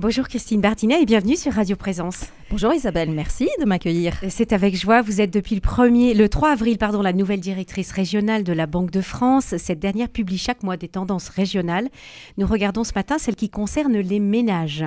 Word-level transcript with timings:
Bonjour 0.00 0.28
Christine 0.28 0.60
Bartinet 0.60 1.02
et 1.02 1.06
bienvenue 1.06 1.34
sur 1.34 1.52
Radio 1.52 1.74
Présence. 1.74 2.26
Bonjour 2.50 2.72
Isabelle, 2.72 3.10
merci 3.10 3.48
de 3.58 3.64
m'accueillir. 3.64 4.14
C'est 4.28 4.52
avec 4.52 4.76
joie, 4.76 5.02
vous 5.02 5.20
êtes 5.20 5.32
depuis 5.32 5.56
le 5.56 5.60
1er, 5.60 6.16
le 6.16 6.28
3 6.28 6.52
avril, 6.52 6.78
pardon, 6.78 7.02
la 7.02 7.12
nouvelle 7.12 7.40
directrice 7.40 7.90
régionale 7.90 8.44
de 8.44 8.52
la 8.52 8.68
Banque 8.68 8.92
de 8.92 9.00
France. 9.00 9.56
Cette 9.56 9.80
dernière 9.80 10.08
publie 10.08 10.38
chaque 10.38 10.62
mois 10.62 10.76
des 10.76 10.86
tendances 10.86 11.28
régionales. 11.30 11.88
Nous 12.36 12.46
regardons 12.46 12.84
ce 12.84 12.92
matin 12.94 13.18
celles 13.18 13.34
qui 13.34 13.50
concernent 13.50 13.98
les 13.98 14.20
ménages. 14.20 14.84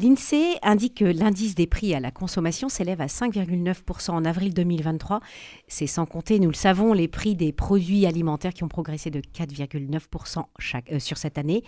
L'INSEE 0.00 0.56
indique 0.62 0.94
que 0.94 1.04
l'indice 1.04 1.54
des 1.54 1.66
prix 1.66 1.94
à 1.94 2.00
la 2.00 2.10
consommation 2.10 2.70
s'élève 2.70 3.02
à 3.02 3.06
5,9% 3.06 4.12
en 4.12 4.24
avril 4.24 4.54
2023. 4.54 5.20
C'est 5.68 5.86
sans 5.86 6.06
compter, 6.06 6.38
nous 6.38 6.48
le 6.48 6.54
savons, 6.54 6.94
les 6.94 7.06
prix 7.06 7.34
des 7.34 7.52
produits 7.52 8.06
alimentaires 8.06 8.54
qui 8.54 8.64
ont 8.64 8.68
progressé 8.68 9.10
de 9.10 9.20
4,9% 9.20 10.44
euh, 10.92 10.98
sur 10.98 11.18
cette 11.18 11.36
année. 11.36 11.64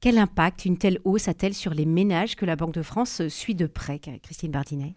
Quel 0.00 0.18
impact 0.18 0.66
une 0.66 0.76
telle 0.76 0.98
hausse 1.04 1.28
a-t-elle 1.28 1.54
sur 1.54 1.72
les 1.72 1.86
ménages 1.86 2.36
que 2.36 2.44
la 2.44 2.54
Banque 2.54 2.74
de 2.74 2.82
France 2.82 3.26
suit 3.28 3.54
de 3.54 3.66
près, 3.66 3.98
Christine 3.98 4.50
Bardinet? 4.50 4.94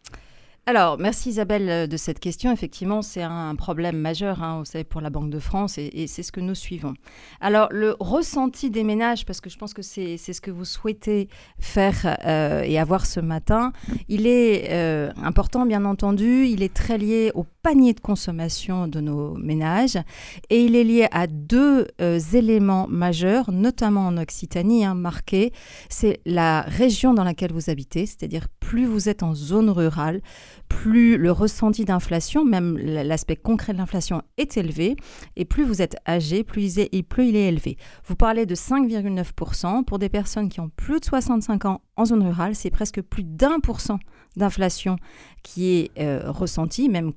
Alors, 0.65 0.97
merci 0.97 1.27
Isabelle 1.27 1.69
euh, 1.69 1.87
de 1.87 1.97
cette 1.97 2.21
question. 2.21 2.49
Effectivement, 2.49 3.01
c'est 3.01 3.21
un 3.21 3.53
problème 3.55 3.97
majeur, 3.97 4.41
hein, 4.41 4.59
vous 4.59 4.65
savez, 4.65 4.85
pour 4.85 5.01
la 5.01 5.09
Banque 5.09 5.29
de 5.29 5.39
France, 5.39 5.77
et, 5.77 6.07
c'est 6.07 6.23
ce 6.23 6.31
que 6.31 6.39
nous 6.39 6.55
suivons. 6.55 6.93
Alors, 7.41 7.67
le 7.71 7.97
ressenti 7.99 8.69
des 8.69 8.85
ménages, 8.85 9.25
parce 9.25 9.41
que 9.41 9.49
je 9.49 9.57
pense 9.57 9.73
que 9.73 9.81
c'est 9.81 10.17
ce 10.17 10.39
que 10.39 10.51
vous 10.51 10.63
souhaitez 10.63 11.27
faire 11.59 12.17
euh, 12.25 12.61
et 12.61 12.79
avoir 12.79 13.05
ce 13.05 13.19
matin, 13.19 13.73
il 14.07 14.25
est 14.25 14.69
euh, 14.71 15.11
important, 15.21 15.65
bien 15.65 15.83
entendu. 15.83 16.45
Il 16.45 16.63
est 16.63 16.73
très 16.73 16.97
lié 16.97 17.31
au 17.35 17.45
panier 17.63 17.93
de 17.93 18.01
consommation 18.01 18.87
de 18.87 18.99
nos 18.99 19.35
ménages, 19.35 19.97
et 20.49 20.63
il 20.63 20.75
est 20.75 20.83
lié 20.83 21.07
à 21.11 21.27
deux 21.27 21.87
éléments 22.33 22.87
majeurs, 22.87 23.51
notamment 23.51 24.05
en 24.05 24.17
Occitanie, 24.17 24.85
hein, 24.85 24.95
marqués. 24.95 25.51
C'est 25.89 26.19
la 26.25 26.61
région 26.61 27.13
dans 27.13 27.23
laquelle 27.23 27.53
vous 27.53 27.69
habitez, 27.69 28.05
c'est-à-dire 28.05 28.47
plus 28.59 28.85
vous 28.85 29.09
êtes 29.09 29.23
en 29.23 29.33
zone 29.33 29.69
rurale, 29.69 30.21
plus 30.67 31.17
le 31.17 31.31
ressenti 31.31 31.85
d'inflation, 31.85 32.43
même 32.43 32.77
l'aspect 32.77 33.35
concret 33.35 33.73
de 33.73 33.77
l'inflation 33.77 34.21
est 34.37 34.57
élevé, 34.57 34.95
et 35.35 35.45
plus 35.45 35.63
vous 35.63 35.81
êtes 35.81 35.95
âgé, 36.07 36.43
plus 36.43 36.77
il 36.77 37.35
est, 37.35 37.47
élevé. 37.47 37.77
Vous 38.05 38.15
parlez 38.15 38.45
de 38.45 38.55
5,9%. 38.55 39.83
Pour 39.85 39.99
des 39.99 40.09
personnes 40.09 40.49
qui 40.49 40.59
ont 40.59 40.69
plus 40.69 40.99
de 40.99 41.05
65 41.05 41.65
ans 41.65 41.81
en 41.95 42.05
zone 42.05 42.23
rurale, 42.23 42.55
c'est 42.55 42.71
presque 42.71 43.01
plus 43.01 43.23
d'un 43.23 43.59
pour 43.59 43.79
cent 43.79 43.99
d'inflation 44.35 44.95
qui 45.43 45.75
est 45.75 45.91
euh, 45.99 46.31
ressenti, 46.31 46.89
même 46.89 47.13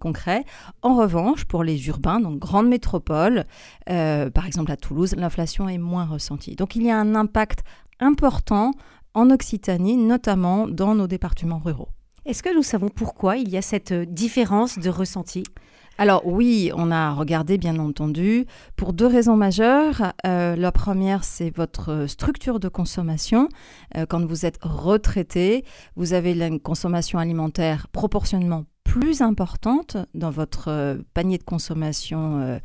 En 0.82 0.96
revanche, 0.96 1.44
pour 1.44 1.64
les 1.64 1.88
urbains, 1.88 2.20
donc 2.20 2.38
grandes 2.38 2.68
métropoles, 2.68 3.44
euh, 3.90 4.30
par 4.30 4.46
exemple 4.46 4.72
à 4.72 4.76
Toulouse, 4.76 5.14
l'inflation 5.16 5.68
est 5.68 5.78
moins 5.78 6.04
ressentie. 6.04 6.56
Donc 6.56 6.76
il 6.76 6.82
y 6.82 6.90
a 6.90 6.98
un 6.98 7.14
impact 7.14 7.64
important 8.00 8.72
en 9.14 9.30
Occitanie, 9.30 9.96
notamment 9.96 10.68
dans 10.68 10.94
nos 10.94 11.06
départements 11.06 11.58
ruraux. 11.58 11.88
Est-ce 12.26 12.42
que 12.42 12.54
nous 12.54 12.62
savons 12.62 12.88
pourquoi 12.88 13.36
il 13.36 13.48
y 13.48 13.56
a 13.56 13.62
cette 13.62 13.92
euh, 13.92 14.04
différence 14.04 14.78
de 14.78 14.90
ressenti? 14.90 15.44
Alors 15.98 16.26
oui, 16.26 16.70
on 16.74 16.90
a 16.90 17.12
regardé 17.12 17.56
bien 17.56 17.78
entendu 17.78 18.44
pour 18.76 18.92
deux 18.92 19.06
raisons 19.06 19.36
majeures. 19.36 20.12
Euh, 20.26 20.54
la 20.54 20.72
première, 20.72 21.24
c'est 21.24 21.48
votre 21.48 22.06
structure 22.06 22.60
de 22.60 22.68
consommation. 22.68 23.48
Euh, 23.96 24.04
quand 24.06 24.24
vous 24.26 24.44
êtes 24.44 24.58
retraité, 24.60 25.64
vous 25.94 26.12
avez 26.12 26.32
une 26.32 26.60
consommation 26.60 27.18
alimentaire 27.18 27.88
proportionnellement 27.92 28.66
plus 28.98 29.20
importante 29.20 29.96
dans 30.14 30.30
votre 30.30 30.98
panier 31.12 31.38
de 31.38 31.42
consommation 31.42 32.60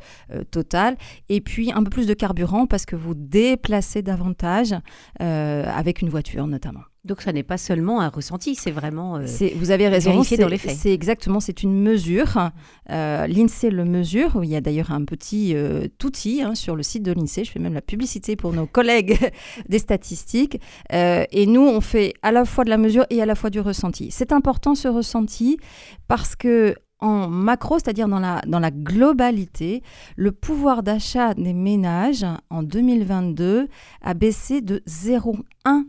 total 0.50 0.96
et 1.28 1.40
puis 1.40 1.72
un 1.72 1.82
peu 1.82 1.90
plus 1.90 2.06
de 2.06 2.14
carburant 2.14 2.66
parce 2.66 2.86
que 2.86 2.96
vous 2.96 3.14
déplacez 3.14 4.02
davantage 4.02 4.74
avec 5.18 6.00
une 6.00 6.08
voiture 6.08 6.46
notamment. 6.46 6.82
Donc 7.04 7.20
ça 7.20 7.32
n'est 7.32 7.42
pas 7.42 7.58
seulement 7.58 8.00
un 8.00 8.10
ressenti, 8.10 8.54
c'est 8.54 8.70
vraiment 8.70 9.16
euh, 9.16 9.26
vous 9.56 9.72
avez 9.72 9.88
raison, 9.88 10.12
vérifié 10.12 10.36
dans 10.36 10.46
les 10.46 10.56
faits. 10.56 10.76
C'est 10.76 10.92
exactement, 10.92 11.40
c'est 11.40 11.64
une 11.64 11.82
mesure. 11.82 12.50
Euh, 12.90 13.26
L'INSEE 13.26 13.70
le 13.70 13.84
mesure. 13.84 14.44
Il 14.44 14.50
y 14.50 14.54
a 14.54 14.60
d'ailleurs 14.60 14.92
un 14.92 15.04
petit 15.04 15.56
euh, 15.56 15.88
outil 16.04 16.42
hein, 16.42 16.54
sur 16.54 16.76
le 16.76 16.84
site 16.84 17.02
de 17.02 17.10
l'INSEE. 17.10 17.42
Je 17.42 17.50
fais 17.50 17.58
même 17.58 17.74
la 17.74 17.80
publicité 17.80 18.36
pour 18.36 18.52
nos 18.52 18.66
collègues 18.66 19.18
des 19.68 19.80
statistiques. 19.80 20.60
Et 20.92 21.46
nous, 21.46 21.62
on 21.62 21.80
fait 21.80 22.14
à 22.22 22.30
la 22.30 22.44
fois 22.44 22.62
de 22.62 22.70
la 22.70 22.78
mesure 22.78 23.04
et 23.10 23.20
à 23.20 23.26
la 23.26 23.34
fois 23.34 23.50
du 23.50 23.58
ressenti. 23.58 24.12
C'est 24.12 24.30
important 24.30 24.76
ce 24.76 24.86
ressenti 24.86 25.58
parce 26.06 26.36
que 26.36 26.76
en 27.00 27.26
macro, 27.26 27.80
c'est-à-dire 27.80 28.06
dans 28.06 28.20
la, 28.20 28.42
dans 28.46 28.60
la 28.60 28.70
globalité, 28.70 29.82
le 30.14 30.30
pouvoir 30.30 30.84
d'achat 30.84 31.34
des 31.34 31.52
ménages 31.52 32.24
en 32.48 32.62
2022 32.62 33.66
a 34.02 34.14
baissé 34.14 34.60
de 34.60 34.80
0,1 34.86 35.82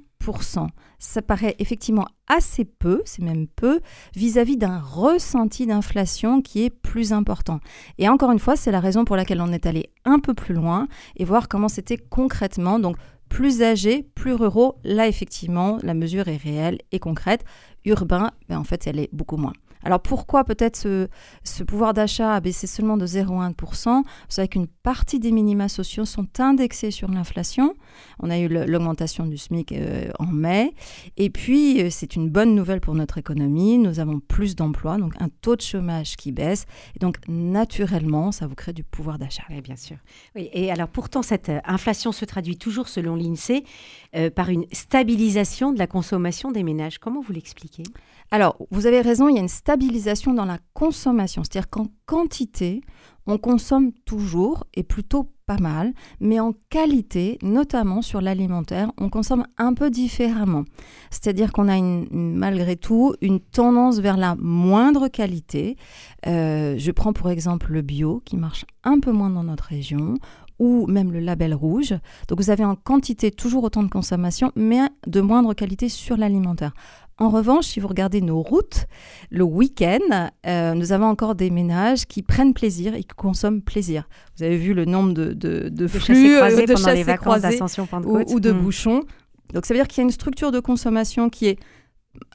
ça 1.03 1.21
paraît 1.21 1.55
effectivement 1.59 2.07
assez 2.27 2.65
peu, 2.65 3.01
c'est 3.05 3.21
même 3.21 3.47
peu, 3.47 3.81
vis-à-vis 4.15 4.57
d'un 4.57 4.79
ressenti 4.79 5.65
d'inflation 5.67 6.41
qui 6.41 6.63
est 6.63 6.69
plus 6.69 7.11
important. 7.11 7.59
Et 7.97 8.07
encore 8.07 8.31
une 8.31 8.39
fois, 8.39 8.55
c'est 8.55 8.71
la 8.71 8.79
raison 8.79 9.03
pour 9.03 9.15
laquelle 9.15 9.41
on 9.41 9.51
est 9.51 9.65
allé 9.65 9.91
un 10.05 10.19
peu 10.19 10.33
plus 10.33 10.53
loin 10.53 10.87
et 11.17 11.25
voir 11.25 11.49
comment 11.49 11.67
c'était 11.67 11.97
concrètement. 11.97 12.79
Donc, 12.79 12.95
plus 13.27 13.61
âgés, 13.63 14.07
plus 14.15 14.33
ruraux, 14.33 14.75
là 14.83 15.07
effectivement, 15.07 15.77
la 15.81 15.93
mesure 15.93 16.27
est 16.27 16.37
réelle 16.37 16.79
et 16.91 16.99
concrète. 16.99 17.43
Urbain, 17.85 18.31
ben, 18.47 18.57
en 18.57 18.63
fait, 18.63 18.87
elle 18.87 18.99
est 18.99 19.09
beaucoup 19.11 19.37
moins. 19.37 19.53
Alors 19.83 20.01
pourquoi 20.01 20.43
peut-être 20.43 20.77
ce, 20.77 21.63
pouvoir 21.63 21.93
d'achat 21.93 22.33
a 22.35 22.39
baissé 22.39 22.67
seulement 22.67 22.97
de 22.97 23.05
0,1% 23.05 24.03
Vous 24.03 24.05
savez 24.29 24.47
qu'une 24.47 24.67
partie 24.67 25.19
des 25.19 25.31
minima 25.31 25.69
sociaux 25.69 26.05
sont 26.05 26.27
indexés 26.39 26.91
sur 26.91 27.09
l'inflation. 27.09 27.75
On 28.19 28.29
a 28.29 28.39
eu 28.39 28.47
l'augmentation 28.47 29.25
du 29.25 29.37
SMIC 29.37 29.71
euh, 29.71 30.09
en 30.19 30.27
mai. 30.27 30.73
Et 31.17 31.29
puis, 31.29 31.81
euh, 31.81 31.87
c'est 31.89 32.15
une 32.15 32.29
bonne 32.29 32.55
nouvelle 32.55 32.81
pour 32.81 32.95
notre 32.95 33.17
économie. 33.17 33.77
Nous 33.77 33.99
avons 33.99 34.19
plus 34.19 34.55
d'emplois, 34.55 34.97
donc 34.97 35.13
un 35.19 35.29
taux 35.41 35.55
de 35.55 35.61
chômage 35.61 36.15
qui 36.15 36.31
baisse. 36.31 36.65
Et 36.95 36.99
donc, 36.99 37.17
naturellement, 37.27 38.31
ça 38.31 38.47
vous 38.47 38.55
crée 38.55 38.73
du 38.73 38.83
pouvoir 38.83 39.19
d'achat. 39.19 39.43
Oui, 39.49 39.61
bien 39.61 39.75
sûr. 39.75 39.97
Oui, 40.35 40.49
et 40.53 40.71
alors 40.71 40.87
pourtant, 40.87 41.21
cette 41.21 41.49
euh, 41.49 41.59
inflation 41.65 42.11
se 42.11 42.25
traduit 42.25 42.57
toujours, 42.57 42.87
selon 42.87 43.15
l'INSEE, 43.15 43.63
par 44.35 44.49
une 44.49 44.65
stabilisation 44.71 45.71
de 45.71 45.79
la 45.79 45.87
consommation 45.87 46.51
des 46.51 46.61
ménages. 46.61 46.99
Comment 46.99 47.21
vous 47.21 47.33
l'expliquez? 47.33 47.83
Alors, 48.33 48.57
vous 48.71 48.87
avez 48.87 49.01
raison, 49.01 49.29
il 49.29 49.35
y 49.35 49.37
a 49.37 49.41
une 49.41 49.47
stabilisation 49.47 50.33
dans 50.33 50.45
la 50.45 50.57
consommation. 50.73 51.43
C'est-à-dire 51.43 51.69
qu'en 51.69 51.85
quantité, 52.07 52.81
on 53.27 53.37
consomme 53.37 53.91
toujours 54.05 54.63
et 54.73 54.81
plutôt 54.81 55.29
pas 55.45 55.57
mal, 55.57 55.93
mais 56.19 56.39
en 56.39 56.53
qualité, 56.71 57.37
notamment 57.43 58.01
sur 58.01 58.21
l'alimentaire, 58.21 58.91
on 58.97 59.09
consomme 59.09 59.45
un 59.59 59.75
peu 59.75 59.91
différemment. 59.91 60.63
C'est-à-dire 61.11 61.51
qu'on 61.51 61.69
a 61.69 61.79
malgré 62.09 62.75
tout 62.75 63.13
une 63.21 63.39
tendance 63.39 63.99
vers 63.99 64.17
la 64.17 64.33
moindre 64.39 65.09
qualité. 65.09 65.77
Euh, 66.25 66.73
je 66.75 66.89
prends 66.89 67.13
pour 67.13 67.29
exemple 67.29 67.71
le 67.71 67.83
bio 67.83 68.23
qui 68.25 68.37
marche 68.37 68.65
un 68.83 68.99
peu 68.99 69.11
moins 69.11 69.29
dans 69.29 69.43
notre 69.43 69.65
région 69.65 70.15
ou 70.59 70.87
même 70.87 71.11
le 71.11 71.19
label 71.19 71.53
rouge. 71.53 71.93
Donc 72.27 72.39
vous 72.39 72.49
avez 72.49 72.63
en 72.63 72.75
quantité 72.75 73.31
toujours 73.31 73.63
autant 73.63 73.83
de 73.83 73.89
consommation, 73.89 74.51
mais 74.55 74.79
de 75.07 75.21
moindre 75.21 75.53
qualité 75.53 75.89
sur 75.89 76.17
l'alimentaire. 76.17 76.73
En 77.19 77.29
revanche, 77.29 77.65
si 77.65 77.79
vous 77.79 77.87
regardez 77.87 78.21
nos 78.21 78.41
routes, 78.41 78.85
le 79.29 79.43
week-end, 79.43 80.29
euh, 80.47 80.73
nous 80.73 80.91
avons 80.91 81.05
encore 81.05 81.35
des 81.35 81.51
ménages 81.51 82.05
qui 82.05 82.23
prennent 82.23 82.53
plaisir 82.53 82.95
et 82.95 83.03
qui 83.03 83.15
consomment 83.15 83.61
plaisir. 83.61 84.07
Vous 84.37 84.43
avez 84.43 84.57
vu 84.57 84.73
le 84.73 84.85
nombre 84.85 85.13
de, 85.13 85.33
de, 85.33 85.69
de, 85.69 85.87
flux, 85.87 86.35
euh, 86.35 86.65
de 86.65 86.73
pendant 86.73 86.91
les 86.91 87.03
vacances 87.03 87.77
ou, 88.05 88.33
ou, 88.33 88.39
de 88.39 88.51
hmm. 88.51 88.61
bouchons. 88.61 89.01
Donc 89.53 89.65
ça 89.65 89.73
veut 89.73 89.79
dire 89.79 89.87
qu'il 89.87 89.99
y 89.99 90.01
a 90.01 90.05
une 90.05 90.11
structure 90.11 90.51
de 90.51 90.59
consommation 90.59 91.29
qui 91.29 91.47
est 91.47 91.59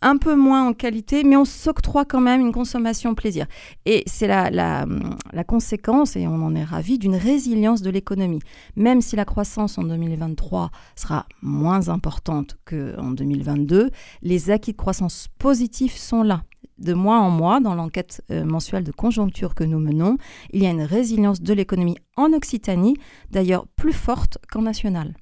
un 0.03 0.17
peu 0.17 0.35
moins 0.35 0.69
en 0.69 0.73
qualité, 0.73 1.25
mais 1.25 1.37
on 1.37 1.45
s'octroie 1.45 2.05
quand 2.05 2.21
même 2.21 2.41
une 2.41 2.53
consommation 2.53 3.15
plaisir. 3.15 3.47
Et 3.87 4.03
c'est 4.07 4.27
la, 4.27 4.51
la, 4.51 5.45
conséquence, 5.45 6.17
et 6.17 6.27
on 6.27 6.43
en 6.43 6.55
est 6.55 6.65
ravi, 6.65 6.99
d'une 6.99 7.17
résilience 7.17 7.83
de 7.83 7.91
l'économie. 7.91 8.41
Même 8.77 9.01
si 9.01 9.17
la 9.17 9.25
croissance 9.25 9.79
en 9.79 9.85
2023 9.85 10.71
sera 10.97 11.27
moins 11.43 11.89
importante 11.89 12.59
qu'en 12.65 13.11
2022, 13.11 13.91
les 14.23 14.51
acquis 14.51 14.73
de 14.73 14.77
croissance 14.77 15.29
positifs 15.39 15.97
sont 15.97 16.23
là. 16.23 16.43
De 16.79 16.95
mois 16.95 17.19
en 17.19 17.31
mois, 17.31 17.59
dans 17.59 17.75
l'enquête 17.75 18.23
euh, 18.31 18.45
mensuelle 18.45 18.85
de 18.85 18.93
conjoncture 18.93 19.57
que 19.57 19.65
nous 19.65 19.81
menons, 19.81 20.17
il 20.53 20.63
y 20.63 20.67
a 20.67 20.71
une 20.71 20.83
résilience 20.83 21.41
de 21.41 21.53
l'économie 21.53 21.97
en 22.17 22.33
Occitanie, 22.33 22.95
d'ailleurs 23.31 23.67
plus 23.67 23.93
forte 23.93 24.39
qu'en 24.49 24.63
nationale. 24.63 25.15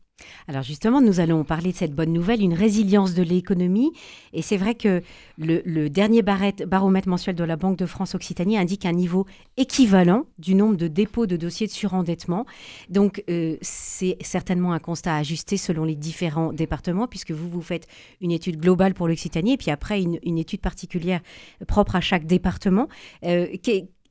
Alors 0.48 0.62
justement, 0.62 1.00
nous 1.00 1.20
allons 1.20 1.44
parler 1.44 1.72
de 1.72 1.76
cette 1.76 1.94
bonne 1.94 2.12
nouvelle, 2.12 2.40
une 2.40 2.54
résilience 2.54 3.14
de 3.14 3.22
l'économie. 3.22 3.92
Et 4.32 4.42
c'est 4.42 4.56
vrai 4.56 4.74
que 4.74 5.02
le, 5.38 5.88
dernier 5.88 6.22
baromètre 6.22 7.08
mensuel 7.08 7.34
de 7.34 7.44
la 7.44 7.56
Banque 7.56 7.76
de 7.76 7.86
France 7.86 8.14
Occitanie 8.14 8.56
indique 8.56 8.86
un 8.86 8.92
niveau 8.92 9.26
équivalent 9.56 10.24
du 10.38 10.54
nombre 10.54 10.76
de 10.76 10.88
dépôts 10.88 11.26
de 11.26 11.36
dossiers 11.36 11.66
de 11.66 11.72
surendettement. 11.72 12.46
Donc 12.88 13.22
euh, 13.28 13.56
c'est 13.60 14.16
certainement 14.20 14.72
un 14.72 14.78
constat 14.78 15.16
ajusté 15.16 15.56
selon 15.56 15.84
les 15.84 15.96
différents 15.96 16.52
départements, 16.52 17.08
puisque 17.08 17.32
vous, 17.32 17.48
vous 17.48 17.62
faites 17.62 17.86
une 18.20 18.30
étude 18.30 18.58
globale 18.58 18.94
pour 18.94 19.08
l'Occitanie 19.08 19.54
et 19.54 19.56
puis 19.56 19.70
après 19.70 20.02
une, 20.02 20.38
étude 20.38 20.60
particulière 20.60 21.20
propre 21.66 21.96
à 21.96 22.00
chaque 22.00 22.26
département. 22.26 22.88
Euh, 23.24 23.46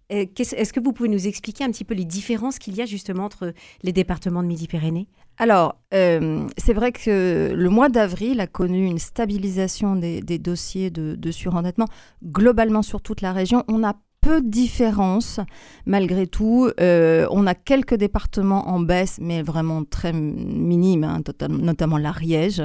Est-ce 0.09 0.73
que 0.73 0.79
vous 0.79 0.93
pouvez 0.93 1.09
nous 1.09 1.27
expliquer 1.27 1.63
un 1.63 1.71
petit 1.71 1.83
peu 1.83 1.93
les 1.93 2.05
différences 2.05 2.59
qu'il 2.59 2.75
y 2.75 2.81
a 2.81 2.85
justement 2.85 3.25
entre 3.25 3.53
les 3.83 3.91
départements 3.91 4.43
de 4.43 4.47
Midi-Pyrénées? 4.47 5.07
Alors, 5.37 5.75
euh, 5.93 6.47
c'est 6.57 6.73
vrai 6.73 6.91
que 6.91 7.53
le 7.53 7.69
mois 7.69 7.89
d'avril 7.89 8.39
a 8.39 8.47
connu 8.47 8.85
une 8.85 8.99
stabilisation 8.99 9.95
des, 9.95 10.21
dossiers 10.39 10.89
de, 10.89 11.15
de, 11.15 11.31
surendettement 11.31 11.87
globalement 12.23 12.81
sur 12.81 13.01
toute 13.01 13.21
la 13.21 13.33
région. 13.33 13.63
On 13.67 13.79
n'a 13.79 13.95
peu 14.25 14.41
de 14.41 14.49
différence 14.49 15.39
malgré 15.85 16.25
tout. 16.25 16.69
Euh, 16.79 17.27
on 17.29 17.45
a 17.47 17.53
quelques 17.53 17.93
départements 17.93 18.69
en 18.69 18.79
baisse, 18.79 19.19
mais 19.21 19.41
vraiment 19.41 19.83
très 19.83 20.13
minimes, 20.13 21.03
hein, 21.03 21.21
notamment 21.49 21.97
l'Ariège. 21.97 22.63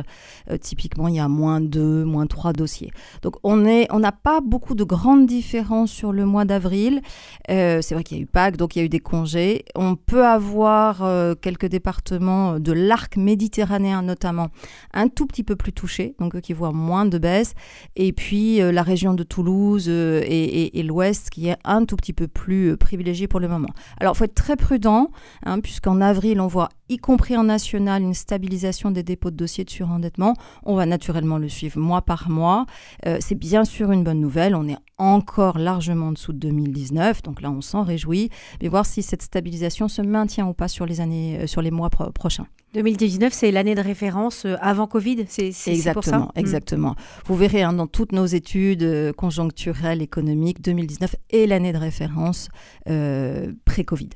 Euh, 0.51 0.57
typiquement, 0.57 1.09
il 1.09 1.17
y 1.17 1.21
a 1.21 1.29
moins 1.29 1.61
2, 1.61 2.05
moins 2.05 2.27
3 2.27 2.53
dossiers. 2.53 2.91
Donc 3.23 3.35
on 3.43 3.57
n'a 3.57 4.13
pas 4.13 4.41
beaucoup 4.41 4.75
de 4.75 4.85
grandes 4.85 5.27
différences 5.27 5.91
sur 5.91 6.13
le 6.13 6.25
mois 6.25 6.45
d'avril. 6.45 7.03
Euh, 7.51 7.81
c'est 7.83 7.95
vrai 7.95 8.05
qu'il 8.05 8.17
y 8.17 8.21
a 8.21 8.23
eu 8.23 8.27
Pâques, 8.27 8.57
donc 8.57 8.77
il 8.77 8.79
y 8.79 8.83
a 8.83 8.85
eu 8.85 8.89
des 8.89 9.01
congés. 9.01 9.65
On 9.75 9.97
peut 9.97 10.25
avoir 10.25 11.05
quelques 11.41 11.67
départements 11.67 12.59
de 12.59 12.73
l'arc 12.73 13.17
méditerranéen 13.17 14.03
notamment 14.03 14.49
un 14.95 15.09
tout 15.09 15.27
petit 15.27 15.43
peu 15.43 15.57
plus 15.57 15.73
touchés, 15.73 16.15
donc 16.19 16.41
qui 16.41 16.53
voient 16.53 16.73
moins 16.73 17.05
de 17.05 17.19
baisse. 17.19 17.55
Et 17.97 18.13
puis 18.13 18.59
la 18.59 18.83
région 18.83 19.15
de 19.15 19.23
Toulouse 19.23 19.89
et, 19.89 20.79
et 20.79 20.83
l'Ouest 20.83 21.31
qui 21.31 21.49
est 21.49 21.50
un 21.65 21.85
tout 21.85 21.97
petit 21.97 22.13
peu 22.13 22.29
plus 22.29 22.73
euh, 22.73 22.77
privilégié 22.77 23.29
pour 23.29 23.41
le 23.41 23.49
moment. 23.49 23.69
Alors, 23.99 24.15
il 24.15 24.19
faut 24.19 24.25
être 24.25 24.35
très 24.35 24.57
prudent, 24.57 25.11
hein, 25.45 25.61
puisqu'en 25.61 26.01
avril, 26.01 26.41
on 26.41 26.47
voit, 26.47 26.69
y 26.91 26.99
compris 26.99 27.37
en 27.37 27.45
national, 27.45 28.03
une 28.03 28.15
stabilisation 28.15 28.91
des 28.91 29.03
dépôts 29.03 29.31
de 29.31 29.37
dossiers 29.37 29.65
de 29.65 29.71
surendettement. 29.71 30.35
On 30.65 30.75
va 30.75 30.87
naturellement 30.87 31.39
le 31.39 31.49
suivre 31.49 31.79
mois 31.79 32.03
par 32.03 32.29
mois. 32.29 32.67
Euh, 33.07 33.19
c'est 33.21 33.37
bien 33.37 33.65
sûr 33.65 33.93
une 33.93 34.03
bonne 34.05 34.21
nouvelle. 34.21 34.55
On 34.55 34.69
est 34.69 34.77
encore 34.99 35.59
largement 35.59 36.09
en 36.09 36.13
dessous 36.13 36.33
de 36.33 36.39
2019, 36.39 37.23
donc 37.23 37.41
là, 37.41 37.51
on 37.51 37.61
s'en 37.61 37.85
réjouit. 37.85 38.29
Mais 38.61 38.69
voir 38.69 38.85
si 38.85 39.03
cette 39.03 39.23
stabilisation 39.23 39.89
se 39.89 40.03
maintient 40.03 40.47
ou 40.47 40.53
pas 40.53 40.69
sur 40.69 40.85
les 40.85 41.01
années, 41.01 41.39
euh, 41.41 41.47
sur 41.47 41.63
les 41.63 41.71
mois 41.71 41.91
prochains. 41.91 42.47
2019, 42.75 43.33
c'est 43.33 43.51
l'année 43.51 43.75
de 43.75 43.81
référence 43.81 44.45
euh, 44.45 44.57
avant 44.61 44.87
Covid, 44.87 45.25
c'est 45.29 45.49
exactement, 45.67 45.93
pour 45.93 46.05
ça? 46.05 46.19
Hmm. 46.19 46.31
Exactement. 46.37 46.95
Vous 47.25 47.37
verrez 47.37 47.63
hein, 47.63 47.73
dans 47.73 47.87
toutes 47.87 48.13
nos 48.13 48.27
études 48.27 49.13
conjoncturelles, 49.17 50.03
économiques, 50.03 50.61
2019 50.61 51.17
est 51.31 51.47
l'année 51.47 51.73
de 51.73 51.79
référence 51.79 52.49
euh, 52.89 53.53
pré-Covid. 53.65 54.11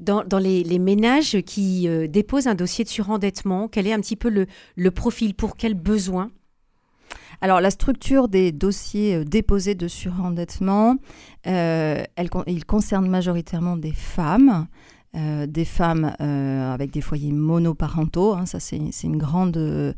Dans, 0.00 0.24
les, 0.38 0.78
ménages 0.78 1.40
qui 1.42 1.88
déposent 2.08 2.46
un 2.46 2.54
dossier 2.54 2.84
de 2.84 2.88
surendettement, 2.88 3.68
quel 3.68 3.86
est 3.86 3.92
un 3.92 4.00
petit 4.00 4.16
peu 4.16 4.46
le, 4.76 4.90
profil? 4.90 5.34
Pour 5.34 5.56
quels 5.56 5.74
besoins 5.74 6.30
alors, 7.40 7.60
la 7.60 7.72
structure 7.72 8.28
des 8.28 8.52
dossiers 8.52 9.24
déposés 9.24 9.74
de 9.74 9.88
surendettement, 9.88 10.96
elle, 11.42 12.06
il 12.46 12.64
concerne 12.64 13.08
majoritairement 13.08 13.76
des 13.76 13.92
femmes. 13.92 14.68
Euh, 15.16 15.46
des 15.46 15.64
femmes 15.64 16.12
euh, 16.20 16.74
avec 16.74 16.90
des 16.90 17.00
foyers 17.00 17.30
monoparentaux, 17.30 18.34
hein, 18.34 18.46
ça 18.46 18.58
c'est 18.58 18.80
une 19.04 19.16
grande 19.16 19.56
euh, 19.56 19.92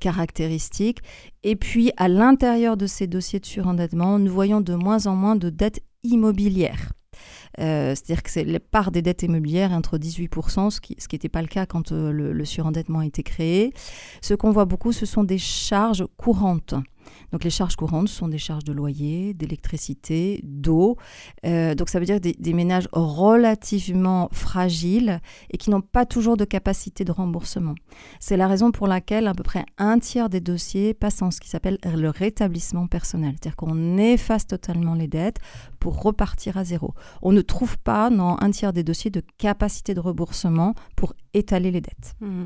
caractéristique. 0.00 1.00
Et 1.42 1.56
puis 1.56 1.92
à 1.98 2.08
l'intérieur 2.08 2.78
de 2.78 2.86
ces 2.86 3.06
dossiers 3.06 3.38
de 3.38 3.44
surendettement, 3.44 4.18
nous 4.18 4.32
voyons 4.32 4.62
de 4.62 4.74
moins 4.74 5.06
en 5.08 5.14
moins 5.14 5.36
de 5.36 5.50
dettes 5.50 5.82
immobilières. 6.04 6.92
C'est-à-dire 7.58 8.22
que 8.22 8.40
la 8.40 8.60
part 8.60 8.90
des 8.90 9.02
dettes 9.02 9.22
immobilières 9.22 9.72
entre 9.72 9.98
18%, 9.98 10.70
ce 10.70 10.80
qui 10.80 10.96
n'était 11.12 11.28
pas 11.28 11.42
le 11.42 11.48
cas 11.48 11.66
quand 11.66 11.92
le, 11.92 12.32
le, 12.32 12.44
surendettement 12.44 13.00
a 13.00 13.06
été 13.06 13.22
créé. 13.22 13.72
Ce 14.20 14.34
qu'on 14.34 14.50
voit 14.50 14.64
beaucoup, 14.64 14.92
ce 14.92 15.06
sont 15.06 15.24
des 15.24 15.38
charges 15.38 16.04
courantes. 16.16 16.74
Donc 17.32 17.44
les 17.44 17.50
charges 17.50 17.76
courantes 17.76 18.08
sont 18.08 18.28
des 18.28 18.38
charges 18.38 18.64
de 18.64 18.72
loyer, 18.72 19.34
d'électricité, 19.34 20.40
d'eau. 20.44 20.96
Euh, 21.44 21.74
donc 21.74 21.88
ça 21.88 21.98
veut 21.98 22.04
dire 22.04 22.20
des, 22.20 22.52
ménages 22.52 22.88
relativement 22.92 24.28
fragiles 24.32 25.20
et 25.50 25.58
qui 25.58 25.70
n'ont 25.70 25.82
pas 25.82 26.06
toujours 26.06 26.36
de 26.36 26.44
capacité 26.44 27.04
de 27.04 27.12
remboursement. 27.12 27.74
C'est 28.18 28.36
la 28.36 28.46
raison 28.46 28.70
pour 28.70 28.86
laquelle 28.86 29.26
à 29.26 29.34
peu 29.34 29.42
près 29.42 29.64
un 29.76 29.98
tiers 29.98 30.30
des 30.30 30.40
dossiers 30.40 30.94
passent 30.94 31.20
en 31.22 31.30
ce 31.30 31.40
qui 31.40 31.48
s'appelle 31.48 31.78
le 31.84 32.08
rétablissement 32.08 32.86
personnel. 32.86 33.34
C'est-à-dire 33.34 33.56
qu'on 33.56 33.98
efface 33.98 34.46
totalement 34.46 34.94
les 34.94 35.08
dettes 35.08 35.38
pour 35.78 36.02
repartir 36.02 36.56
à 36.56 36.64
zéro. 36.64 36.94
On 37.22 37.32
ne 37.32 37.40
trouve 37.40 37.78
pas 37.78 38.10
dans 38.10 38.36
un 38.40 38.50
tiers 38.50 38.72
des 38.72 38.82
dossiers 38.82 39.10
de 39.10 39.22
capacité 39.38 39.94
de 39.94 40.00
remboursement 40.00 40.74
pour 40.96 41.14
étaler 41.34 41.70
les 41.70 41.80
dettes. 41.80 42.14
Mmh. 42.20 42.44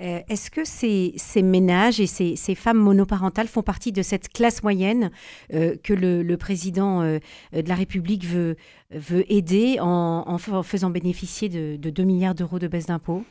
Euh, 0.00 0.20
est-ce 0.28 0.50
que 0.50 0.64
ces, 0.64 1.42
ménages 1.42 2.00
et 2.00 2.06
ces, 2.06 2.54
femmes 2.54 2.78
monoparentales 2.78 3.48
font 3.48 3.62
partie 3.62 3.92
de 3.92 4.02
cette 4.02 4.28
classe 4.28 4.62
moyenne 4.62 5.10
euh, 5.52 5.76
que 5.82 5.94
le, 5.94 6.36
président 6.36 7.02
euh, 7.02 7.18
de 7.52 7.68
la 7.68 7.74
République 7.74 8.24
veut, 8.24 8.56
veut 8.90 9.30
aider 9.32 9.78
en, 9.80 10.38
faisant 10.38 10.90
bénéficier 10.90 11.48
de, 11.48 11.76
de 11.76 11.90
2 11.90 12.04
milliards 12.04 12.34
d'euros 12.34 12.58
de 12.58 12.68
baisse 12.68 12.86
d'impôts? 12.86 13.24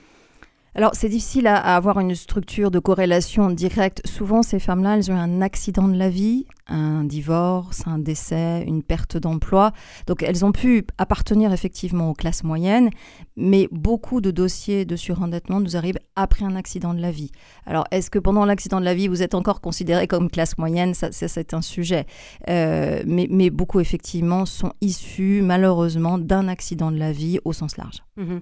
Alors, 0.78 0.92
c'est 0.94 1.10
difficile 1.10 1.48
à, 1.48 1.56
avoir 1.76 2.00
une 2.00 2.14
structure 2.14 2.70
de 2.70 2.78
corrélation 2.78 3.50
directe. 3.50 4.06
Souvent, 4.06 4.44
ces 4.44 4.60
femmes-là, 4.60 4.98
elles 4.98 5.12
ont 5.12 5.16
un 5.16 5.42
accident 5.42 5.88
de 5.88 5.98
la 5.98 6.08
vie, 6.08 6.46
un 6.70 7.04
divorce, 7.04 7.84
un 7.88 8.00
décès, 8.00 8.64
une 8.66 8.84
perte 8.84 9.18
d'emploi. 9.18 9.72
Donc, 10.06 10.24
elles 10.24 10.46
ont 10.46 10.52
pu 10.52 10.86
appartenir 10.98 11.52
effectivement 11.54 12.10
aux 12.10 12.14
classes 12.14 12.44
moyennes, 12.44 12.90
mais 13.36 13.68
beaucoup 13.72 14.22
de 14.22 14.32
dossiers 14.32 14.86
de 14.86 14.96
surendettement 14.96 15.60
nous 15.60 15.76
arrivent 15.76 16.00
après 16.16 16.46
un 16.46 16.56
accident 16.56 16.94
de 16.94 17.02
la 17.02 17.12
vie. 17.12 17.32
Alors, 17.66 17.86
est-ce 17.92 18.10
que 18.10 18.20
pendant 18.20 18.46
l'accident 18.46 18.80
de 18.80 18.86
la 18.86 18.94
vie, 18.94 19.08
vous 19.08 19.24
êtes 19.24 19.36
encore 19.36 19.62
considéré 19.62 20.08
comme 20.08 20.30
classe 20.30 20.58
moyenne? 20.58 20.94
C'est 20.94 21.54
un 21.54 21.62
sujet. 21.62 22.06
Euh, 22.50 23.04
mais, 23.06 23.50
beaucoup, 23.50 23.80
effectivement, 23.80 24.46
sont 24.46 24.74
issus, 24.82 25.42
malheureusement, 25.44 26.18
d'un 26.18 26.48
accident 26.48 26.92
de 26.92 26.98
la 26.98 27.12
vie 27.12 27.40
au 27.46 27.54
sens 27.54 27.78
large. 27.78 28.04
Mmh 28.18 28.38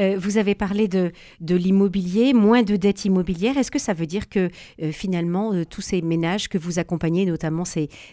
euh, 0.00 0.16
vous 0.18 0.38
avez 0.38 0.54
parlé 0.54 0.88
de, 0.88 1.12
de 1.40 1.54
l'immobilier 1.54 1.80
immobilier, 1.80 2.34
moins 2.34 2.62
de 2.62 2.76
dettes 2.76 3.04
immobilières. 3.04 3.56
Est-ce 3.56 3.70
que 3.70 3.78
ça 3.78 3.94
veut 3.94 4.06
dire 4.06 4.28
que 4.28 4.50
euh, 4.82 4.92
finalement, 4.92 5.52
tous 5.64 5.80
ces 5.80 6.02
ménages 6.02 6.48
que 6.48 6.58
vous 6.58 6.78
accompagnez, 6.78 7.24
notamment 7.24 7.64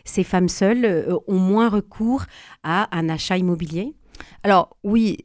ces, 0.05 0.23
femmes 0.23 0.49
seules, 0.49 0.85
euh, 0.85 1.17
ont 1.27 1.39
moins 1.39 1.69
recours 1.69 2.25
à 2.63 2.87
un 2.97 3.09
achat 3.09 3.37
immobilier? 3.37 3.93
Alors 4.43 4.77
oui, 4.83 5.17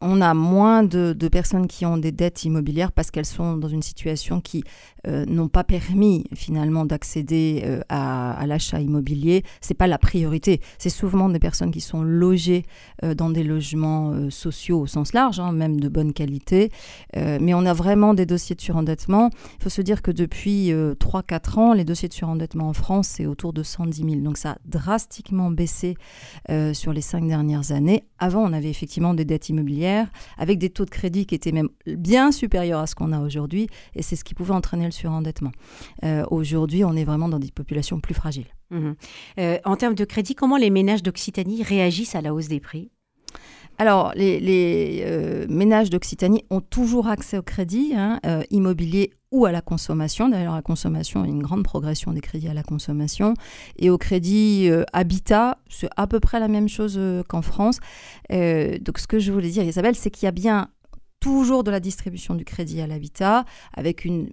on 0.00 0.20
a 0.20 0.34
moins 0.34 0.82
de, 0.82 1.14
personnes 1.28 1.66
qui 1.66 1.84
ont 1.84 1.96
des 1.98 2.12
dettes 2.12 2.44
immobilières 2.44 2.92
parce 2.92 3.10
qu'elles 3.10 3.26
sont 3.26 3.56
dans 3.56 3.68
une 3.68 3.82
situation 3.82 4.40
qui 4.40 4.62
euh, 5.06 5.24
n'ont 5.26 5.48
pas 5.48 5.64
permis 5.64 6.24
finalement 6.34 6.84
d'accéder 6.84 7.62
euh, 7.64 7.80
à, 7.88 8.44
l'achat 8.46 8.80
immobilier. 8.80 9.42
C'est 9.60 9.74
pas 9.74 9.86
la 9.86 9.98
priorité. 9.98 10.60
C'est 10.78 10.90
souvent 10.90 11.28
des 11.28 11.38
personnes 11.38 11.70
qui 11.70 11.80
sont 11.80 12.02
logées 12.02 12.64
euh, 13.02 13.14
dans 13.14 13.30
des 13.30 13.42
logements 13.42 14.30
sociaux 14.30 14.80
au 14.80 14.86
sens 14.86 15.12
large, 15.12 15.40
hein, 15.40 15.52
même 15.52 15.80
de 15.80 15.88
bonne 15.88 16.12
qualité. 16.12 16.70
mais 17.14 17.54
on 17.54 17.66
a 17.66 17.72
vraiment 17.72 18.14
des 18.14 18.26
dossiers 18.26 18.56
de 18.56 18.60
surendettement. 18.60 19.30
Il 19.58 19.64
faut 19.64 19.70
se 19.70 19.82
dire 19.82 20.02
que 20.02 20.10
depuis 20.10 20.70
3-4 20.70 21.58
ans, 21.58 21.72
les 21.72 21.84
dossiers 21.84 22.08
de 22.08 22.14
surendettement 22.14 22.68
en 22.68 22.72
France, 22.72 23.08
c'est 23.08 23.26
autour 23.26 23.52
de 23.52 23.62
110 23.62 23.96
000. 23.96 24.16
Donc 24.20 24.38
ça 24.38 24.52
a 24.52 24.56
drastiquement 24.64 25.50
baissé 25.50 25.96
sur 26.72 26.92
les 26.92 27.00
5 27.00 27.26
dernières 27.26 27.72
années. 27.72 28.04
Avant, 28.18 28.42
on 28.42 28.52
avait 28.52 28.70
effectivement 28.70 29.14
des 29.14 29.24
dettes 29.24 29.48
immobilières 29.48 29.85
avec 30.38 30.58
des 30.58 30.70
taux 30.70 30.84
de 30.84 30.90
crédit 30.90 31.26
qui 31.26 31.34
étaient 31.34 31.52
même 31.52 31.68
bien 31.86 32.32
supérieurs 32.32 32.80
à 32.80 32.86
ce 32.86 32.94
qu'on 32.94 33.12
a 33.12 33.20
aujourd'hui, 33.20 33.68
et 33.94 34.02
c'est 34.02 34.16
ce 34.16 34.24
qui 34.24 34.34
pouvait 34.34 34.54
entraîner 34.54 34.84
le 34.84 34.90
surendettement. 34.90 35.52
Euh, 36.04 36.24
aujourd'hui, 36.30 36.84
on 36.84 36.94
est 36.94 37.04
vraiment 37.04 37.28
dans 37.28 37.38
des 37.38 37.50
populations 37.50 38.00
plus 38.00 38.14
fragiles. 38.14 38.46
Mmh 38.70 38.92
euh, 39.38 39.58
en 39.64 39.76
termes 39.76 39.94
de 39.94 40.04
crédit, 40.04 40.34
comment 40.34 40.56
les 40.56 40.70
ménages 40.70 41.02
d'Occitanie 41.02 41.62
réagissent 41.62 42.14
à 42.14 42.20
la 42.20 42.34
hausse 42.34 42.48
des 42.48 42.60
prix? 42.60 42.90
Alors, 43.78 44.12
les, 44.16 45.02
euh, 45.04 45.46
ménages 45.48 45.90
d'Occitanie 45.90 46.44
ont 46.50 46.62
toujours 46.62 47.08
accès 47.08 47.36
au 47.36 47.42
crédit 47.42 47.92
hein, 47.94 48.20
euh, 48.24 48.42
immobilier 48.50 49.12
ou 49.32 49.46
à 49.46 49.52
la 49.52 49.60
consommation. 49.60 50.28
D'ailleurs, 50.28 50.54
la 50.54 50.62
consommation, 50.62 51.22
a 51.22 51.26
une 51.26 51.42
grande 51.42 51.64
progression 51.64 52.12
des 52.12 52.20
crédits 52.20 52.48
à 52.48 52.54
la 52.54 52.62
consommation. 52.62 53.34
Et 53.76 53.90
au 53.90 53.98
crédit 53.98 54.68
euh, 54.70 54.84
habitat, 54.92 55.58
c'est 55.68 55.88
à 55.96 56.06
peu 56.06 56.20
près 56.20 56.40
la 56.40 56.48
même 56.48 56.68
chose 56.68 57.00
qu'en 57.28 57.42
France. 57.42 57.78
donc, 58.30 58.98
ce 58.98 59.06
que 59.06 59.18
je 59.18 59.32
voulais 59.32 59.50
dire, 59.50 59.64
Isabelle, 59.64 59.96
c'est 59.96 60.10
qu'il 60.10 60.26
y 60.26 60.28
a 60.28 60.32
bien 60.32 60.68
toujours 61.20 61.64
de 61.64 61.70
la 61.70 61.80
distribution 61.80 62.34
du 62.34 62.44
crédit 62.44 62.80
à 62.80 62.86
l'habitat 62.86 63.44
avec 63.74 64.04
une 64.04 64.30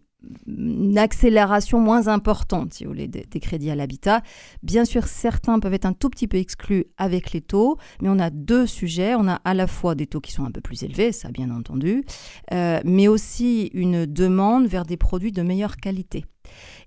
une 0.47 0.97
accélération 0.97 1.79
moins 1.79 2.07
importante, 2.07 2.73
si 2.73 2.83
vous 2.83 2.91
voulez, 2.91 3.07
des, 3.07 3.39
crédits 3.39 3.69
à 3.69 3.75
l'habitat. 3.75 4.21
Bien 4.61 4.85
sûr, 4.85 5.07
certains 5.07 5.59
peuvent 5.59 5.73
être 5.73 5.85
un 5.85 5.93
tout 5.93 6.09
petit 6.09 6.27
peu 6.27 6.37
exclus 6.37 6.85
avec 6.97 7.33
les 7.33 7.41
taux, 7.41 7.77
mais 8.01 8.09
on 8.09 8.19
a 8.19 8.29
deux 8.29 8.65
sujets. 8.65 9.15
On 9.15 9.27
a 9.27 9.35
à 9.43 9.53
la 9.53 9.67
fois 9.67 9.95
des 9.95 10.07
taux 10.07 10.21
qui 10.21 10.31
sont 10.31 10.45
un 10.45 10.51
peu 10.51 10.61
plus 10.61 10.83
élevés, 10.83 11.11
ça 11.11 11.29
bien 11.29 11.49
entendu, 11.49 12.03
euh, 12.51 12.79
mais 12.85 13.07
aussi 13.07 13.69
une 13.73 14.05
demande 14.05 14.67
vers 14.67 14.85
des 14.85 14.97
produits 14.97 15.31
de 15.31 15.41
meilleure 15.41 15.77
qualité. 15.77 16.25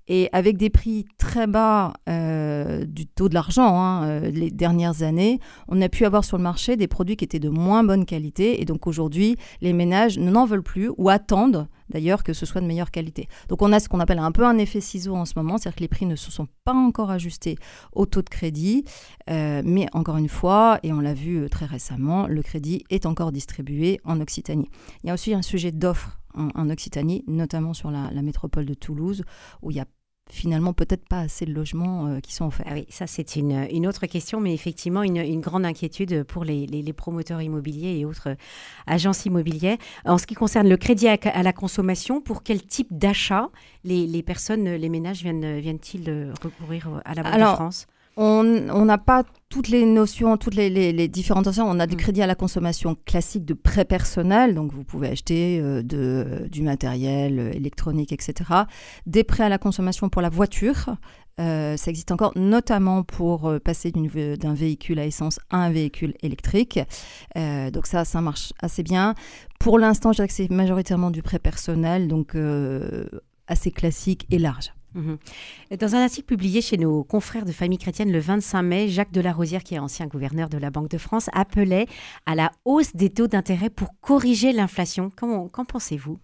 Et 0.08 0.28
avec 0.32 0.56
des 0.56 0.70
prix 0.70 1.04
très 1.18 1.46
bas 1.46 1.94
euh, 2.08 2.84
du 2.84 3.06
taux 3.06 3.28
de 3.28 3.34
l'argent 3.34 3.80
hein, 3.80 4.04
euh, 4.04 4.30
les 4.30 4.50
dernières 4.50 5.02
années, 5.02 5.40
on 5.68 5.80
a 5.82 5.88
pu 5.88 6.04
avoir 6.04 6.24
sur 6.24 6.36
le 6.36 6.44
marché 6.44 6.76
des 6.76 6.86
produits 6.86 7.16
qui 7.16 7.24
étaient 7.24 7.40
de 7.40 7.48
moins 7.48 7.82
bonne 7.82 8.04
qualité. 8.04 8.60
Et 8.62 8.64
donc 8.64 8.86
aujourd'hui, 8.86 9.36
les 9.60 9.72
ménages 9.72 10.18
n'en 10.18 10.46
veulent 10.46 10.62
plus 10.62 10.90
ou 10.96 11.08
attendent 11.08 11.66
d'ailleurs 11.88 12.24
que 12.24 12.32
ce 12.32 12.46
soit 12.46 12.60
de 12.60 12.66
meilleure 12.66 12.90
qualité. 12.90 13.28
Donc 13.48 13.62
on 13.62 13.72
a 13.72 13.80
ce 13.80 13.88
qu'on 13.88 14.00
appelle 14.00 14.18
un 14.18 14.32
peu 14.32 14.44
un 14.44 14.58
effet 14.58 14.80
ciseau 14.80 15.14
en 15.14 15.24
ce 15.24 15.34
moment, 15.36 15.58
c'est-à-dire 15.58 15.76
que 15.76 15.82
les 15.82 15.88
prix 15.88 16.06
ne 16.06 16.16
se 16.16 16.30
sont 16.30 16.48
pas 16.64 16.74
encore 16.74 17.10
ajustés 17.10 17.56
au 17.92 18.06
taux 18.06 18.22
de 18.22 18.28
crédit, 18.28 18.84
euh, 19.30 19.62
mais 19.64 19.86
encore 19.92 20.16
une 20.16 20.28
fois, 20.28 20.80
et 20.82 20.92
on 20.92 21.00
l'a 21.00 21.14
vu 21.14 21.48
très 21.48 21.66
récemment, 21.66 22.26
le 22.26 22.42
crédit 22.42 22.84
est 22.90 23.06
encore 23.06 23.32
distribué 23.32 24.00
en 24.04 24.20
Occitanie. 24.20 24.68
Il 25.04 25.08
y 25.08 25.10
a 25.10 25.14
aussi 25.14 25.32
un 25.34 25.42
sujet 25.42 25.70
d'offre 25.70 26.18
en, 26.36 26.70
Occitanie, 26.70 27.24
notamment 27.26 27.74
sur 27.74 27.90
la, 27.90 28.10
la 28.12 28.22
métropole 28.22 28.66
de 28.66 28.74
Toulouse, 28.74 29.22
où 29.62 29.70
il 29.70 29.76
y 29.76 29.80
a 29.80 29.86
finalement 30.30 30.72
peut-être 30.72 31.06
pas 31.06 31.20
assez 31.20 31.46
de 31.46 31.52
logements 31.52 32.06
euh, 32.06 32.20
qui 32.20 32.34
sont 32.34 32.46
offerts. 32.46 32.66
Ah 32.68 32.74
oui, 32.74 32.86
ça 32.88 33.06
c'est 33.06 33.36
une, 33.36 33.66
une, 33.70 33.86
autre 33.86 34.06
question, 34.06 34.40
mais 34.40 34.52
effectivement 34.52 35.02
une, 35.02 35.18
une 35.18 35.40
grande 35.40 35.64
inquiétude 35.64 36.24
pour 36.24 36.44
les, 36.44 36.66
les, 36.66 36.92
promoteurs 36.92 37.42
immobiliers 37.42 37.98
et 37.98 38.04
autres 38.04 38.36
agences 38.86 39.24
immobilières. 39.24 39.76
En 40.04 40.18
ce 40.18 40.26
qui 40.26 40.34
concerne 40.34 40.68
le 40.68 40.76
crédit 40.76 41.08
à, 41.08 41.42
la 41.42 41.52
consommation, 41.52 42.20
pour 42.20 42.42
quel 42.42 42.62
type 42.62 42.88
d'achat 42.90 43.50
les, 43.84 44.06
les, 44.06 44.22
personnes, 44.22 44.68
les 44.68 44.88
ménages 44.88 45.22
viennent, 45.22 45.58
viennent-ils 45.58 46.32
recourir 46.42 47.00
à 47.04 47.14
la 47.14 47.22
Banque 47.22 47.38
de 47.38 47.54
France? 47.54 47.86
On 48.16 48.84
n'a 48.84 48.98
pas 48.98 49.24
toutes 49.48 49.68
les 49.68 49.84
notions, 49.84 50.36
toutes 50.36 50.54
les, 50.54 50.70
les, 50.70 51.08
différentes 51.08 51.46
notions. 51.46 51.68
On 51.68 51.78
a 51.78 51.86
du 51.86 51.94
mm. 51.94 51.98
crédit 51.98 52.22
à 52.22 52.26
la 52.26 52.34
consommation 52.34 52.96
classique 53.06 53.44
de 53.44 53.54
prêt 53.54 53.84
personnel, 53.84 54.54
donc 54.54 54.72
vous 54.72 54.84
pouvez 54.84 55.08
acheter 55.08 55.60
euh, 55.60 55.82
de, 55.82 56.48
du 56.50 56.62
matériel 56.62 57.38
euh, 57.38 57.50
électronique, 57.52 58.12
etc. 58.12 58.50
Des 59.06 59.24
prêts 59.24 59.44
à 59.44 59.48
la 59.48 59.58
consommation 59.58 60.08
pour 60.08 60.22
la 60.22 60.28
voiture. 60.28 60.96
Euh, 61.38 61.76
ça 61.76 61.90
existe 61.90 62.12
encore 62.12 62.32
notamment 62.34 63.02
pour 63.02 63.52
passer 63.62 63.92
d'un 63.92 64.54
véhicule 64.54 64.98
à 64.98 65.04
essence 65.04 65.38
à 65.50 65.58
un 65.58 65.70
véhicule 65.70 66.14
électrique. 66.22 66.80
donc 67.34 67.86
ça, 67.86 68.06
ça 68.06 68.22
marche 68.22 68.54
assez 68.60 68.82
bien. 68.82 69.14
Pour 69.60 69.78
l'instant, 69.78 70.12
je 70.12 70.16
dirais 70.16 70.28
que 70.28 70.34
c'est 70.34 70.50
majoritairement 70.50 71.10
du 71.10 71.22
prêt 71.22 71.38
personnel, 71.38 72.08
donc 72.08 72.34
assez 73.48 73.70
classique 73.70 74.26
et 74.30 74.38
large. 74.38 74.75
Mhm. 74.96 75.18
Dans 75.78 75.94
un 75.94 76.02
article 76.02 76.26
publié 76.26 76.62
chez 76.62 76.78
nos 76.78 77.04
confrères 77.04 77.44
de 77.44 77.52
famille 77.52 77.78
chrétienne 77.78 78.10
le 78.10 78.18
25 78.18 78.62
mai, 78.62 78.88
Jacques 78.88 79.12
Delarosière, 79.12 79.62
qui 79.62 79.74
est 79.74 79.78
ancien 79.78 80.06
gouverneur 80.06 80.48
de 80.48 80.56
la 80.56 80.70
Banque 80.70 80.90
de 80.90 80.98
France, 80.98 81.28
appelait 81.34 81.86
à 82.24 82.34
la 82.34 82.50
hausse 82.64 82.96
des 82.96 83.10
taux 83.10 83.26
d'intérêt 83.26 83.68
pour 83.68 83.90
corriger 84.00 84.52
l'inflation. 84.52 85.10
Qu'en 85.14 85.64
pensez-vous? 85.66 86.18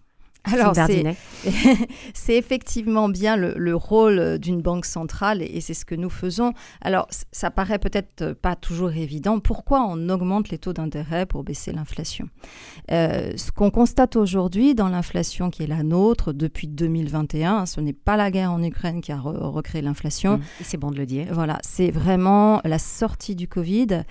Alors, 0.51 0.73
c'est 2.13 2.35
effectivement 2.35 3.07
bien 3.07 3.37
le, 3.37 3.75
rôle 3.75 4.37
d'une 4.39 4.61
banque 4.61 4.85
centrale 4.85 5.41
et, 5.41 5.61
c'est 5.61 5.73
ce 5.73 5.85
que 5.85 5.95
nous 5.95 6.09
faisons. 6.09 6.51
Alors, 6.81 7.07
ça 7.31 7.49
paraît 7.49 7.79
peut-être 7.79 8.33
pas 8.33 8.55
toujours 8.57 8.91
évident. 8.91 9.39
Pourquoi 9.39 9.85
on 9.87 10.09
augmente 10.09 10.49
les 10.49 10.57
taux 10.57 10.73
d'intérêt 10.73 11.25
pour 11.25 11.43
baisser 11.43 11.71
l'inflation? 11.71 12.27
Euh, 12.91 13.31
Ce 13.37 13.51
qu'on 13.51 13.71
constate 13.71 14.17
aujourd'hui 14.17 14.75
dans 14.75 14.89
l'inflation 14.89 15.49
qui 15.49 15.63
est 15.63 15.67
la 15.67 15.81
nôtre 15.81 16.33
depuis 16.33 16.67
2021, 16.67 17.65
ce 17.65 17.79
n'est 17.79 17.93
pas 17.93 18.17
la 18.17 18.29
guerre 18.29 18.51
en 18.51 18.61
Ukraine 18.61 18.99
qui 18.99 19.13
a 19.13 19.19
recréé 19.19 19.81
l'inflation. 19.81 20.37
Mmh, 20.37 20.43
c'est 20.61 20.77
bon 20.77 20.91
de 20.91 20.97
le 20.97 21.05
dire. 21.05 21.27
Voilà, 21.31 21.59
c'est 21.63 21.89
vraiment 21.89 22.59
la 22.65 22.79
sortie 22.79 23.35
du 23.35 23.47
Covid 23.47 24.03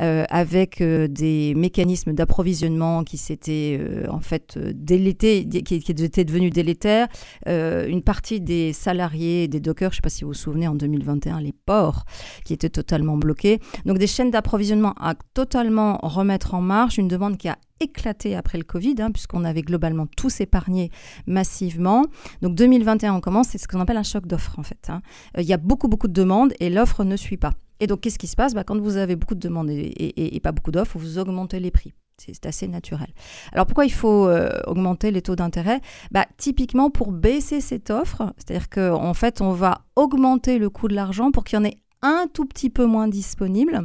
euh, 0.00 0.24
avec 0.30 0.80
euh, 0.80 1.08
des 1.08 1.54
mécanismes 1.56 2.12
d'approvisionnement 2.12 3.02
qui 3.02 3.18
s'étaient 3.18 3.80
en 4.08 4.20
fait 4.20 4.56
dès 4.56 4.98
l'été, 4.98 5.44
qui 5.80 5.92
était 5.92 6.24
devenu 6.24 6.50
délétère. 6.50 7.08
Euh, 7.48 7.86
une 7.86 8.02
partie 8.02 8.40
des 8.40 8.72
salariés, 8.72 9.48
des 9.48 9.60
dockers, 9.60 9.90
je 9.90 9.94
ne 9.94 9.96
sais 9.96 10.02
pas 10.02 10.10
si 10.10 10.24
vous 10.24 10.30
vous 10.30 10.34
souvenez, 10.34 10.68
en 10.68 10.74
2021, 10.74 11.40
les 11.40 11.52
ports 11.52 12.04
qui 12.44 12.52
étaient 12.52 12.70
totalement 12.70 13.16
bloqués. 13.16 13.60
Donc 13.84 13.98
des 13.98 14.06
chaînes 14.06 14.30
d'approvisionnement 14.30 14.94
à 15.00 15.14
totalement 15.34 15.98
remettre 16.02 16.54
en 16.54 16.60
marche, 16.60 16.98
une 16.98 17.08
demande 17.08 17.36
qui 17.36 17.48
a 17.48 17.56
éclaté 17.80 18.36
après 18.36 18.58
le 18.58 18.64
Covid, 18.64 18.96
hein, 18.98 19.10
puisqu'on 19.10 19.44
avait 19.44 19.62
globalement 19.62 20.06
tous 20.06 20.40
épargné 20.40 20.90
massivement. 21.26 22.04
Donc 22.42 22.54
2021, 22.54 23.14
on 23.14 23.20
commence, 23.20 23.48
c'est 23.48 23.58
ce 23.58 23.66
qu'on 23.66 23.80
appelle 23.80 23.96
un 23.96 24.02
choc 24.02 24.26
d'offres 24.26 24.58
en 24.58 24.62
fait. 24.62 24.88
Hein. 24.88 25.00
Euh, 25.36 25.42
il 25.42 25.48
y 25.48 25.52
a 25.52 25.58
beaucoup, 25.58 25.88
beaucoup 25.88 26.08
de 26.08 26.12
demandes 26.12 26.52
et 26.60 26.70
l'offre 26.70 27.04
ne 27.04 27.16
suit 27.16 27.38
pas. 27.38 27.52
Et 27.82 27.86
donc, 27.86 28.02
qu'est-ce 28.02 28.18
qui 28.18 28.26
se 28.26 28.36
passe? 28.36 28.52
Bah, 28.52 28.62
Quand 28.62 28.78
vous 28.78 28.98
avez 28.98 29.16
beaucoup 29.16 29.34
de 29.34 29.40
demandes 29.40 29.70
et 29.70 30.40
pas 30.42 30.52
beaucoup 30.52 30.70
d'offres, 30.70 30.98
vous 30.98 31.18
augmentez 31.18 31.60
les 31.60 31.70
prix. 31.70 31.94
C'est 32.26 32.46
assez 32.46 32.68
naturel. 32.68 33.08
Alors 33.52 33.66
pourquoi 33.66 33.86
il 33.86 33.92
faut 33.92 34.28
euh, 34.28 34.50
augmenter 34.66 35.10
les 35.10 35.22
taux 35.22 35.36
d'intérêt? 35.36 35.80
Bah, 36.10 36.26
Typiquement 36.36 36.90
pour 36.90 37.12
baisser 37.12 37.60
cette 37.60 37.90
offre, 37.90 38.32
c'est-à-dire 38.36 38.68
qu'en 38.68 39.04
en 39.04 39.14
fait 39.14 39.40
on 39.40 39.52
va 39.52 39.82
augmenter 39.96 40.58
le 40.58 40.68
coût 40.70 40.88
de 40.88 40.94
l'argent 40.94 41.30
pour 41.30 41.44
qu'il 41.44 41.58
y 41.58 41.62
en 41.62 41.64
ait 41.64 41.78
un 42.02 42.26
tout 42.32 42.46
petit 42.46 42.70
peu 42.70 42.86
moins 42.86 43.08
disponible 43.08 43.82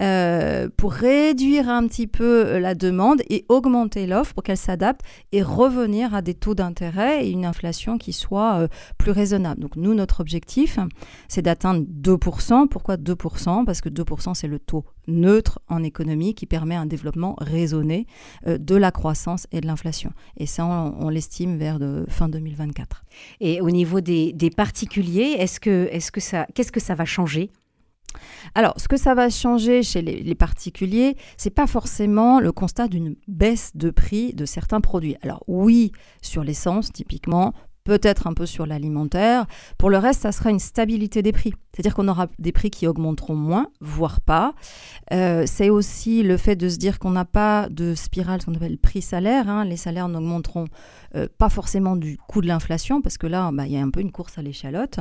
euh, 0.00 0.68
pour 0.76 0.92
réduire 0.92 1.68
un 1.68 1.86
petit 1.86 2.08
peu 2.08 2.46
euh, 2.46 2.58
la 2.58 2.74
demande 2.74 3.22
et 3.30 3.44
augmenter 3.48 4.08
l'offre 4.08 4.34
pour 4.34 4.42
qu'elle 4.42 4.56
s'adapte 4.56 5.02
et 5.30 5.40
revenir 5.40 6.16
à 6.16 6.22
des 6.22 6.34
taux 6.34 6.56
d'intérêt 6.56 7.24
et 7.24 7.30
une 7.30 7.44
inflation 7.44 7.96
qui 7.96 8.12
soit 8.12 8.68
plus 8.98 9.12
raisonnable. 9.12 9.60
Donc 9.60 9.76
nous, 9.76 9.94
notre 9.94 10.20
objectif, 10.20 10.80
c'est 11.28 11.42
d'atteindre 11.42 11.84
2%. 11.84 12.66
Pourquoi 12.66 12.96
2% 12.96 13.64
Parce 13.64 13.80
que 13.80 13.88
2%, 13.88 14.34
c'est 14.34 14.48
le 14.48 14.58
taux 14.58 14.84
neutre 15.06 15.60
en 15.68 15.82
économie 15.82 16.34
qui 16.34 16.46
permet 16.46 16.74
un 16.74 16.86
développement 16.86 17.34
raisonné 17.38 18.06
de 18.46 18.74
la 18.74 18.90
croissance 18.90 19.46
et 19.52 19.60
de 19.60 19.66
l'inflation. 19.66 20.12
Et 20.36 20.46
ça, 20.46 20.66
on, 20.66 21.08
l'estime 21.08 21.56
vers 21.58 21.78
de 21.78 22.04
fin 22.08 22.28
2024. 22.28 23.04
Et 23.40 23.60
au 23.60 23.70
niveau 23.70 24.00
des, 24.00 24.32
des 24.32 24.50
particuliers, 24.50 25.36
est-ce 25.38 25.60
que, 25.60 25.88
est-ce 25.90 26.10
que 26.10 26.20
ça, 26.20 26.46
qu'est-ce 26.54 26.72
que 26.72 26.80
ça 26.80 26.94
va 26.94 27.04
changer? 27.04 27.50
Alors, 28.54 28.74
ce 28.76 28.88
que 28.88 28.96
ça 28.96 29.14
va 29.14 29.28
changer 29.28 29.82
chez 29.82 30.02
les, 30.02 30.22
les 30.22 30.34
particuliers, 30.34 31.16
c'est 31.36 31.50
pas 31.50 31.66
forcément 31.66 32.40
le 32.40 32.52
constat 32.52 32.88
d'une 32.88 33.16
baisse 33.26 33.72
de 33.74 33.90
prix 33.90 34.34
de 34.34 34.44
certains 34.44 34.80
produits. 34.80 35.16
Alors 35.22 35.42
oui, 35.48 35.92
sur 36.22 36.44
l'essence, 36.44 36.92
typiquement, 36.92 37.52
peut-être 37.84 38.26
un 38.26 38.34
peu 38.34 38.46
sur 38.46 38.66
l'alimentaire. 38.66 39.46
Pour 39.78 39.90
le 39.90 39.98
reste, 39.98 40.22
ça 40.22 40.32
sera 40.32 40.50
une 40.50 40.58
stabilité 40.58 41.22
des 41.22 41.32
prix. 41.32 41.52
C'est-à-dire 41.74 41.94
qu'on 41.94 42.06
aura 42.06 42.28
des 42.38 42.52
prix 42.52 42.70
qui 42.70 42.86
augmenteront 42.86 43.34
moins, 43.34 43.66
voire 43.80 44.20
pas. 44.20 44.54
Euh, 45.12 45.42
c'est 45.46 45.70
aussi 45.70 46.22
le 46.22 46.36
fait 46.36 46.54
de 46.54 46.68
se 46.68 46.76
dire 46.76 47.00
qu'on 47.00 47.10
n'a 47.10 47.24
pas 47.24 47.68
de 47.68 47.96
spirale, 47.96 48.40
ce 48.40 48.46
qu'on 48.46 48.54
appelle 48.54 48.78
prix-salaire. 48.78 49.48
Hein. 49.48 49.64
Les 49.64 49.76
salaires 49.76 50.08
n'augmenteront 50.08 50.66
euh, 51.16 51.26
pas 51.36 51.48
forcément 51.48 51.96
du 51.96 52.16
coût 52.28 52.40
de 52.40 52.46
l'inflation, 52.46 53.02
parce 53.02 53.18
que 53.18 53.26
là, 53.26 53.50
bah, 53.52 53.66
il 53.66 53.72
y 53.72 53.76
a 53.76 53.82
un 53.82 53.90
peu 53.90 54.00
une 54.00 54.12
course 54.12 54.38
à 54.38 54.42
l'échalote. 54.42 55.00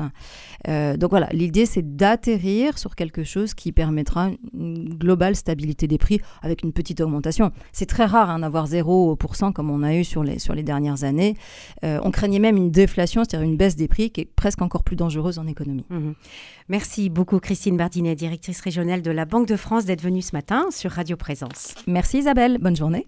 Euh, 0.68 0.98
donc 0.98 1.12
voilà, 1.12 1.28
l'idée, 1.32 1.68
c'est 1.68 1.96
d'atterrir 1.96 2.80
sur 2.80 2.96
quelque 2.96 3.24
chose 3.24 3.54
qui 3.54 3.72
permettra 3.72 4.32
une 4.54 4.96
globale 4.96 5.36
stabilité 5.36 5.88
des 5.88 6.00
prix 6.00 6.22
avec 6.42 6.64
une 6.64 6.74
petite 6.74 7.02
augmentation. 7.02 7.52
C'est 7.72 7.86
très 7.86 8.06
rare 8.06 8.32
hein, 8.32 8.40
d'avoir 8.40 8.68
0% 8.68 9.54
comme 9.54 9.70
on 9.70 9.84
a 9.84 9.94
eu 9.96 10.04
sur 10.04 10.24
les, 10.24 10.40
sur 10.40 10.56
les 10.56 10.64
dernières 10.64 11.04
années. 11.04 11.38
on 11.84 12.10
craignait 12.10 12.40
même 12.40 12.58
une 12.58 12.72
déflation, 12.74 13.24
c'est-à-dire 13.24 13.48
une 13.48 13.56
baisse 13.56 13.78
des 13.78 13.88
prix 13.88 14.12
qui 14.12 14.22
est 14.22 14.26
presque 14.26 14.62
encore 14.62 14.84
plus 14.84 14.98
dangereuse 14.98 15.40
en 15.40 15.48
économie. 15.48 15.86
Mmh 15.90 16.12
Merci 16.70 17.10
beaucoup 17.10 17.40
Christine 17.40 17.78
Bardinet, 17.78 18.16
directrice 18.16 18.60
régionale 18.62 19.02
de 19.02 19.12
la 19.12 19.26
Banque 19.26 19.48
de 19.48 19.56
France, 19.56 19.86
d'être 19.86 20.02
venue 20.02 20.22
ce 20.22 20.34
matin 20.34 20.68
sur 20.72 20.92
Radio 20.92 21.16
Présence. 21.18 21.76
Merci 21.88 22.20
Isabelle, 22.20 22.58
bonne 22.60 22.76
journée. 22.76 23.08